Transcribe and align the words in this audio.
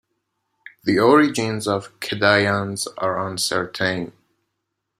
The 0.83 0.97
origins 0.97 1.67
of 1.67 1.83
the 1.83 1.89
Kedayans 2.07 2.87
are 2.97 3.23
uncertain. 3.29 4.13